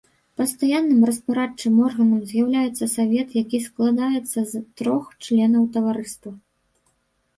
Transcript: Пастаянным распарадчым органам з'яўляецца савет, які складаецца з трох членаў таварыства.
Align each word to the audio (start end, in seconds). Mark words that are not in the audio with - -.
Пастаянным 0.39 1.01
распарадчым 1.09 1.73
органам 1.89 2.23
з'яўляецца 2.31 2.85
савет, 2.95 3.29
які 3.43 3.57
складаецца 3.69 4.39
з 4.55 4.65
трох 4.83 5.03
членаў 5.27 5.63
таварыства. 5.77 6.31